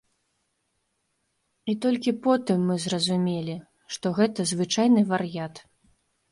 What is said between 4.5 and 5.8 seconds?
звычайны вар'ят.